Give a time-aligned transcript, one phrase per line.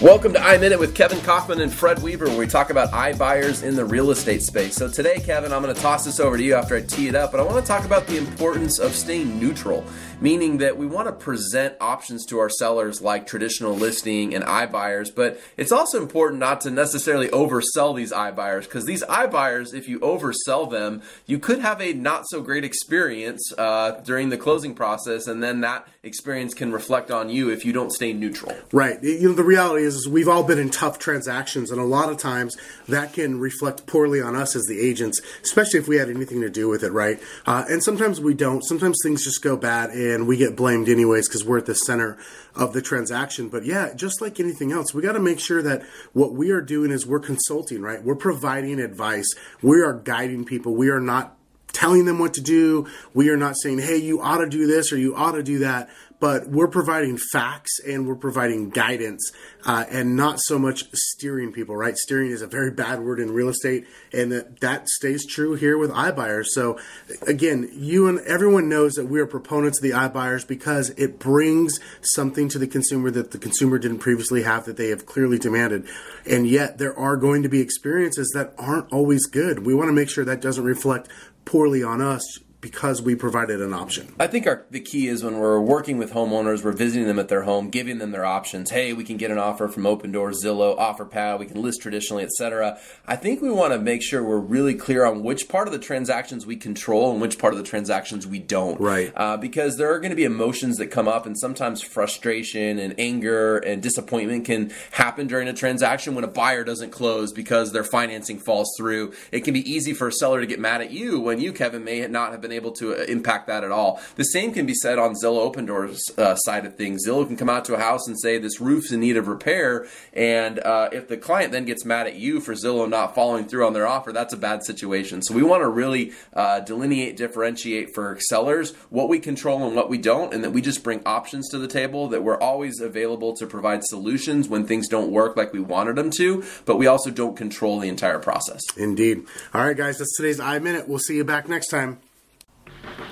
[0.00, 3.76] Welcome to iMinute with Kevin Kaufman and Fred Weaver, where we talk about iBuyers in
[3.76, 4.74] the real estate space.
[4.74, 7.14] So today, Kevin, I'm going to toss this over to you after I tee it
[7.14, 9.84] up, but I want to talk about the importance of staying neutral,
[10.20, 15.14] meaning that we want to present options to our sellers like traditional listing and iBuyers,
[15.14, 20.00] but it's also important not to necessarily oversell these iBuyers because these iBuyers, if you
[20.00, 25.28] oversell them, you could have a not so great experience uh, during the closing process,
[25.28, 28.56] and then that experience can reflect on you if you don't stay neutral.
[28.72, 29.00] Right.
[29.02, 32.10] You know, the reality is, is we've all been in tough transactions, and a lot
[32.10, 32.56] of times
[32.88, 36.50] that can reflect poorly on us as the agents, especially if we had anything to
[36.50, 37.20] do with it, right?
[37.46, 38.62] Uh, and sometimes we don't.
[38.62, 42.18] Sometimes things just go bad, and we get blamed anyways because we're at the center
[42.54, 43.48] of the transaction.
[43.48, 46.60] But yeah, just like anything else, we got to make sure that what we are
[46.60, 48.02] doing is we're consulting, right?
[48.02, 49.34] We're providing advice.
[49.60, 50.74] We are guiding people.
[50.74, 51.36] We are not
[51.72, 52.86] telling them what to do.
[53.14, 55.60] We are not saying, hey, you ought to do this or you ought to do
[55.60, 55.88] that
[56.22, 59.32] but we're providing facts and we're providing guidance
[59.66, 61.96] uh, and not so much steering people right?
[61.96, 65.76] Steering is a very bad word in real estate and that, that stays true here
[65.76, 66.44] with iBuyers.
[66.52, 66.78] So
[67.26, 71.80] again you and everyone knows that we are proponents of the iBuyers because it brings
[72.02, 75.88] something to the consumer that the consumer didn't previously have that they have clearly demanded.
[76.24, 79.66] And yet there are going to be experiences that aren't always good.
[79.66, 81.08] We want to make sure that doesn't reflect
[81.44, 84.14] poorly on us because we provided an option.
[84.20, 87.28] I think our, the key is when we're working with homeowners, we're visiting them at
[87.28, 88.70] their home, giving them their options.
[88.70, 92.78] Hey, we can get an offer from Opendoor, Zillow, OfferPad, we can list traditionally, etc.
[93.04, 95.80] I think we want to make sure we're really clear on which part of the
[95.80, 98.80] transactions we control and which part of the transactions we don't.
[98.80, 99.12] Right.
[99.16, 102.94] Uh, because there are going to be emotions that come up, and sometimes frustration and
[102.96, 107.82] anger and disappointment can happen during a transaction when a buyer doesn't close because their
[107.82, 109.12] financing falls through.
[109.32, 111.82] It can be easy for a seller to get mad at you when you, Kevin,
[111.82, 114.00] may not have been been able to uh, impact that at all.
[114.16, 117.06] The same can be said on Zillow Opendoor's uh, side of things.
[117.06, 119.86] Zillow can come out to a house and say this roof's in need of repair,
[120.12, 123.66] and uh, if the client then gets mad at you for Zillow not following through
[123.66, 125.22] on their offer, that's a bad situation.
[125.22, 129.88] So we want to really uh, delineate, differentiate for sellers what we control and what
[129.88, 132.08] we don't, and that we just bring options to the table.
[132.08, 136.10] That we're always available to provide solutions when things don't work like we wanted them
[136.18, 138.60] to, but we also don't control the entire process.
[138.76, 139.24] Indeed.
[139.54, 140.88] All right, guys, that's today's iMinute.
[140.88, 141.98] We'll see you back next time.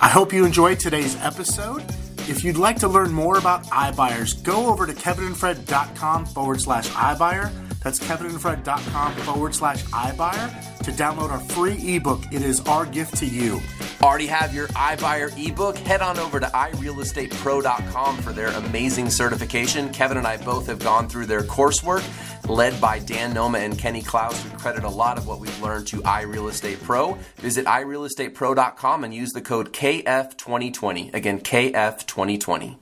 [0.02, 1.84] I hope you enjoyed today's episode.
[2.20, 7.50] If you'd like to learn more about iBuyers, go over to kevinandfred.com forward slash iBuyer.
[7.80, 12.22] That's kevinandfred.com forward slash iBuyer to download our free ebook.
[12.32, 13.60] It is our gift to you.
[14.02, 15.76] Already have your iBuyer ebook?
[15.76, 19.90] Head on over to irealestatepro.com for their amazing certification.
[19.92, 22.02] Kevin and I both have gone through their coursework
[22.48, 25.86] led by Dan Noma and Kenny Klaus, who credit a lot of what we've learned
[25.88, 27.18] to iRealEstate Pro.
[27.36, 31.14] Visit irealestatepro.com and use the code KF2020.
[31.14, 32.76] Again, KF2020.